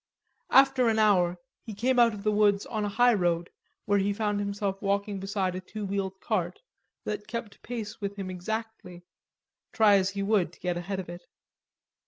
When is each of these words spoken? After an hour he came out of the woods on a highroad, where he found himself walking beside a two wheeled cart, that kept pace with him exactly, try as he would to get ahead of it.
After 0.49 0.89
an 0.89 0.97
hour 0.97 1.37
he 1.63 1.75
came 1.75 1.99
out 1.99 2.11
of 2.15 2.23
the 2.23 2.31
woods 2.31 2.65
on 2.65 2.83
a 2.85 2.89
highroad, 2.89 3.51
where 3.85 3.99
he 3.99 4.13
found 4.13 4.39
himself 4.39 4.81
walking 4.81 5.19
beside 5.19 5.53
a 5.53 5.59
two 5.61 5.85
wheeled 5.85 6.19
cart, 6.19 6.59
that 7.05 7.27
kept 7.27 7.61
pace 7.61 8.01
with 8.01 8.15
him 8.15 8.31
exactly, 8.31 9.03
try 9.71 9.97
as 9.97 10.09
he 10.09 10.23
would 10.23 10.53
to 10.53 10.59
get 10.59 10.75
ahead 10.75 10.99
of 10.99 11.07
it. 11.07 11.25